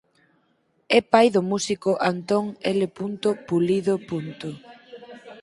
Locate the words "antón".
2.11-2.45